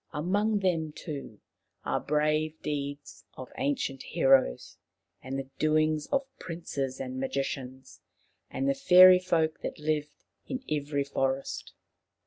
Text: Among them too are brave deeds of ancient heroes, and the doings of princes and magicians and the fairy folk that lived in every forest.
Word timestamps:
Among 0.13 0.57
them 0.61 0.93
too 0.93 1.41
are 1.85 1.99
brave 1.99 2.59
deeds 2.63 3.23
of 3.37 3.51
ancient 3.59 4.01
heroes, 4.01 4.79
and 5.21 5.37
the 5.37 5.51
doings 5.59 6.07
of 6.07 6.23
princes 6.39 6.99
and 6.99 7.19
magicians 7.19 8.01
and 8.49 8.67
the 8.67 8.73
fairy 8.73 9.19
folk 9.19 9.59
that 9.61 9.77
lived 9.77 10.25
in 10.47 10.63
every 10.67 11.03
forest. 11.03 11.73